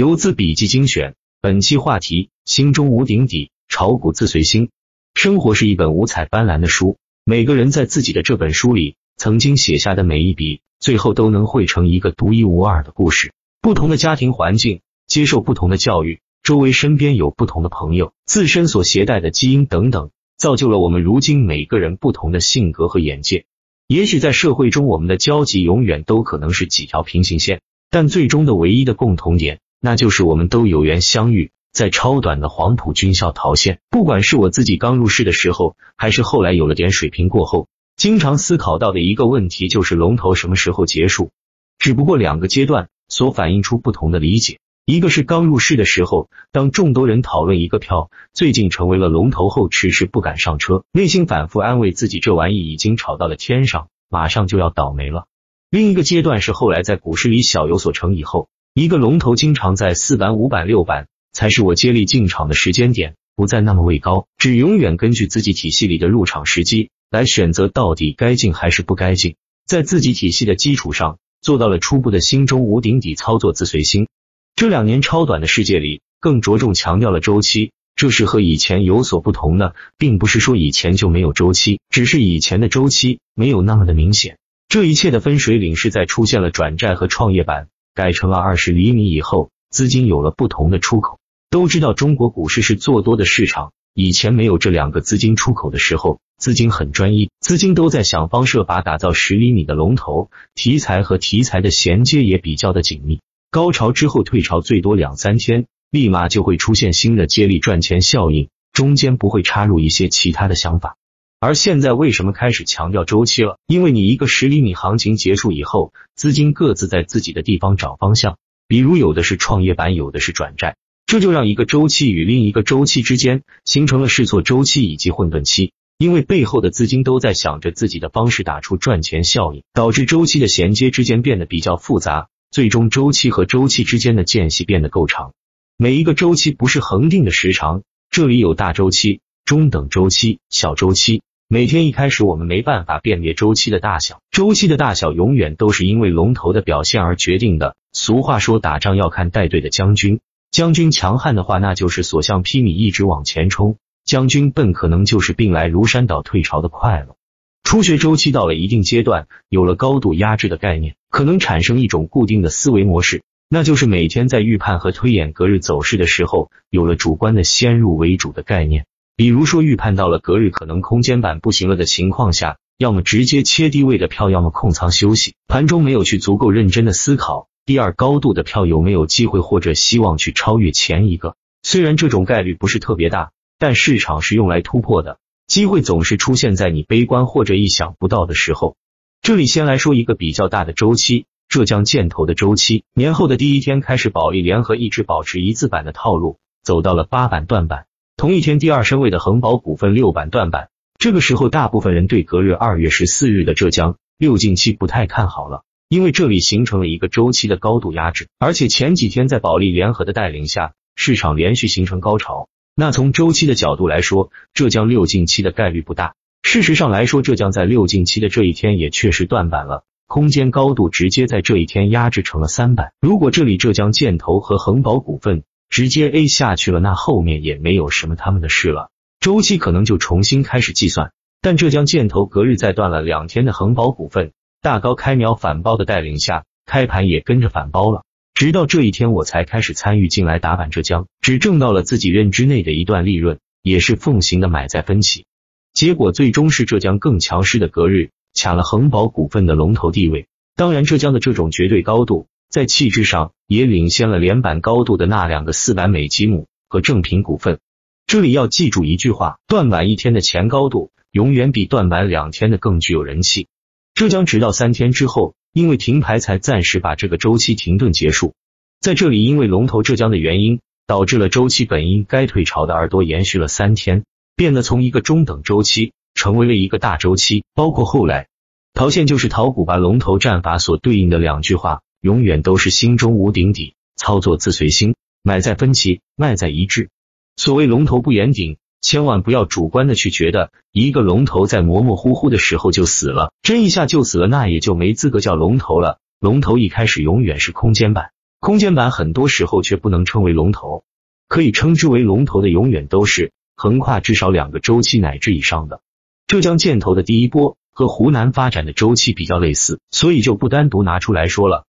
[0.00, 4.70] 游资笔记精选，本期话题：心中无顶底，炒股自随心。
[5.12, 13.34] 生活是一本五彩斑斓的书，每个人在自己的这本书里，曾经写下的每一笔，最后都能汇成一个独一无二的故事。
[13.60, 23.44] 不同的家庭环境，接受不同的教育，周围身边有不同的朋友，自身所携带的基因等等，造就了我们如今每个人不同的性格和眼界。
[23.86, 27.60] 也许在社会中，我们的交集永远都可能是几条平行线，
[27.90, 29.60] 但最终的唯一的共同点。
[29.80, 33.80] 那就是我们都有缘相遇，在超短的黄埔军校陶县。
[33.88, 37.66] 不管是我自己刚入市的时候，还是后来有了点水平过后，
[37.96, 41.30] 经常思考到的一个问题就是龙头什么时候结束？
[41.78, 44.58] 只不过两个阶段所反映出不同的理解。
[44.84, 55.26] 一个是刚入市的时候，当众多人讨论一个票最近成为了龙头后，迟迟不敢上车，内心反复安慰自己，这玩意已经炒到了天上，马上就要倒霉了。
[55.70, 58.48] 另一个阶段是后来在股市里小有所成以后。
[58.72, 69.34] 一个龙头经常在四板、五板、六板，才是我接力进场的时间点，不再那么位高，只永远根据自己体系里的入场时机来选择到底该进还是不该进，
[69.66, 74.06] 在自己体系的基础上做到了初步的心中无顶底操作自随心。
[74.54, 84.38] 这两年超短的世界里，更着重强调了周期，这是和以前有所不同的，并不是说以前就没有周期，只是以前的周期没有那么的明显。
[84.68, 87.66] 这一切的分水岭是在出现了转债和创业板。
[88.00, 91.18] 改成了二十厘米以后，资金有了不同的出口。
[91.50, 103.20] 都知道中国股市是做多的市场，以前没有这两个资金出口的时候，资金很专一，资金都在想方设法打造十厘米的龙头，题材和题材的衔接也比较的紧密。
[103.50, 110.96] 高潮之后退潮最多两三天，立马就会出现新的接力赚钱效应，中间不会插入一些其他的想法。
[111.40, 113.58] 而现在为什么开始强调周期了？
[113.66, 118.36] 因为你一个十厘米行情结束以后，资金各自在自己的地方找方向，
[118.68, 125.72] 比如有的是创业板，有的是转债，这就让一个周期与另一个周期之间形成了试错周期以及混沌期。
[125.96, 135.32] 因为背后的资金都在想着自己的方式打出赚钱效应，导致周期的衔接之间变得比较复杂，最终周期和周期之间的间隙变得够长。
[135.78, 141.22] 每一个周期不是恒定的时长，这里有大周期、中等周期、小周期。
[141.52, 147.74] 每天一开始，我们没办法辨别周期的大小，周期的大小永远都是因为龙头的表现而决定的。
[147.90, 150.20] 俗话说，打仗要看带队的将军，
[150.52, 153.74] 将军强悍的话，那就是所向披靡，一直往前冲；
[154.04, 157.16] 将军笨，可能就是病来如山倒，退潮的快了。
[157.64, 168.86] 初学周期到了一定阶段，有了高度压制的概念，可能产生一种固定的思维模式，那就是每天在预判和推演隔日走势的时候，有了主观的先入为主的概念。
[169.20, 175.34] 比如说，预判到了隔日可能空间板不行了的情况下，要么直接切低位的票，要么控仓休息。
[175.46, 181.36] 盘中没有去足够认真的思考，第二高度的票有没有机会或者希望去超越前一个。
[181.62, 188.74] 虽然这种概率不是特别大，但市场是用来突破的，机会总是出现在你悲观或者意想不到的时候。
[189.20, 197.84] 这里先来说一个比较大的周期，浙江建投的周期，年后的第一天开始，保利联合一直保持一字板的套路，走到了八板断板。
[198.20, 200.68] 同一天，第二身位的恒宝股份六板断板。
[200.98, 212.50] 这个时候，大部分人对隔日二月十四日的浙江六近期不太看好了，因为这里形成了一个周期的高度压制，而且前几天在保利联合的带领下，市场连续形成高潮。
[212.76, 216.12] 那从周期的角度来说，浙江六近期的概率不大。
[216.42, 222.92] 事实上来说，浙江在六近期的这一天也确实断板了，空间高度直接在这一天压制成了三板。
[223.00, 225.42] 如果这里浙江建投和恒宝股份。
[225.70, 231.12] 直接 A 下去了，那后面也没有什么他们的事了，周期可能就重新开始计算。
[231.40, 238.02] 但浙江建投隔日再断了两天的恒宝股份，大高开苗反包的带领下，开盘也跟着反包了。
[238.34, 245.24] 直到这一天，我才开始参与进来打板浙江，只挣到了自己认知内的一段利润，也是奉行的买在分歧。
[245.72, 250.26] 结果最终是浙江更强势的隔日抢了恒宝股份的龙头地位。
[250.56, 252.26] 当然，浙江的这种绝对高度。
[252.50, 257.60] 在气质上也领先了连板高度的那两个四板美吉姆和正品股份。
[258.08, 263.46] 这里要记住一句话：断板一天的前高度永远比断板两天的更具有人气。
[263.94, 268.34] 浙江直到三天之后，因为停牌才暂时把这个周期停顿结束。
[268.80, 274.02] 在这里，因为龙头浙江的原因，导致了周期本应该退潮的耳朵延续了三天，
[274.34, 277.44] 变得从一个中等周期成为了一个大周期。
[277.54, 278.26] 包括后来
[278.74, 281.82] 淘线就是淘股吧龙头战法所对应的两句话。
[282.00, 286.88] 永远都是心中无顶底，操作自随心，买在分歧，卖在一致。
[287.36, 295.98] 所谓龙头不言顶，千万不要主观的去觉得一个龙头在模模糊糊的时候就死了，真一下就死了，那也就没资格叫龙头了。
[296.18, 300.84] 龙头一开始永远是空间板，空间板很多时候却不能称为龙头，
[301.28, 305.82] 可以称之为龙头的永远都是横跨至少两个周期乃至以上的。
[306.26, 311.66] 浙江建投的第一波和湖南发展的周期比较类似，所以就不单独拿出来说了。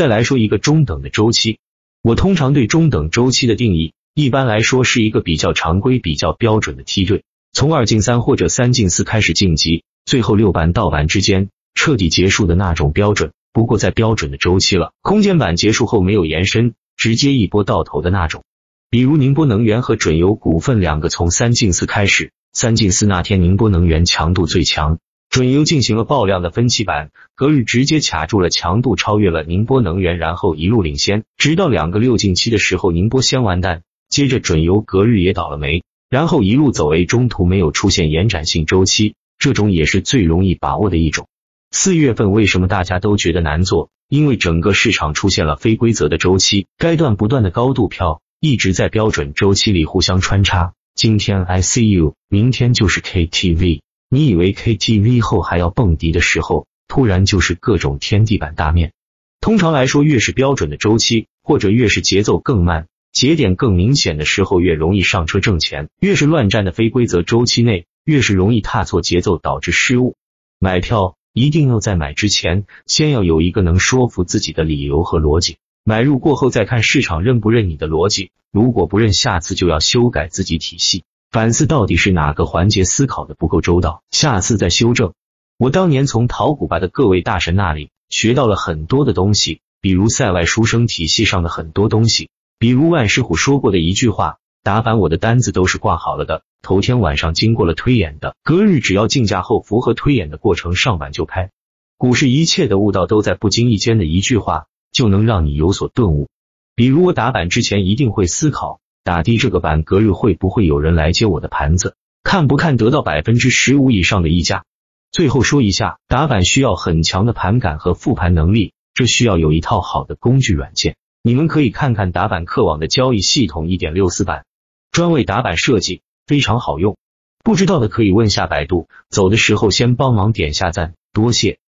[0.00, 1.58] 再来说一个中等的周期，
[2.00, 13.32] 我通常对中等周期的定义，一般来说是一个比较常规、比较标准的梯队，从二进三或者三进四开始晋级，最后六板到板之间彻底结束的那种标准。
[13.52, 18.42] 不过在标准的周期了，空间板结束后没有延伸，直接一波到头的那种。
[18.88, 24.98] 比如宁波能源和准油股份两个从三进四开始，三进四那天宁波能源强度最强，
[25.30, 41.28] 准油进行了爆量的分期板，隔日直接卡住了强度，超越了宁波能源，然后一路领先，直到两个六进七的时候，宁波先完蛋，接着准油隔日也倒了霉，然后一路走 A，中途没有出现延展性周期，这种也是最容易把握的一种。
[41.70, 43.88] 四月份为什么大家都觉得难做？
[44.08, 50.72] 因为整个市场出现了非规则的周期，该段不断的高度飘，一直在标准周期里互相穿插。
[50.96, 58.92] 今天 ICU，明天就是 KTV，你以为 KTV 后还要蹦迪的时候，突然就是各种天地板大面。
[59.40, 70.16] 通常来说，越是标准的周期，或者越是节奏更慢、节点更明显的时候，越容易上车挣钱；越是乱战的非规则周期内，越是容易踏错节奏导致失误。
[70.58, 71.16] 买票。
[71.32, 75.58] 一定要在买之前，先要有一个能说服自己的理由和逻辑。
[75.84, 85.12] 买入过后再看市场认不认你的逻辑，如果不认，下次就要修改自己体系，反思到底是哪个环节思考的不够周到，下次再修正。
[85.58, 96.42] 我当年从淘股吧的各位大神那里学到了很多的东西，比如塞外书生体系上的很多东西，比如万师傅说过的一句话：打板我的单子都是挂好了的。
[96.62, 101.50] 头天晚上经过了推演的，隔日只要竞价后符合推演的过程上板就开。
[101.96, 106.28] 股市一切的悟道都在不经意间的一句话，就能让你有所顿悟。
[106.74, 114.64] 比如我打板之前一定会思考，打的这个板隔日会不会有人来接我的盘子，看不看得到百分之十五以上的溢价。
[115.12, 120.96] 最后说一下，打板需要很强的盘感和复盘能力，这需要有一套好的工具软件。
[121.22, 124.44] 你们可以看看打板客网的交易系统一点六四版，
[124.90, 126.02] 专为打板设计。
[126.26, 126.96] 非常好用，
[127.42, 128.88] 不知道的可以问下百度。
[129.08, 131.60] 走的时候先帮忙点下赞，多谢。